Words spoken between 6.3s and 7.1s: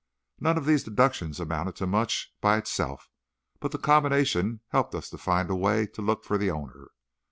the owner.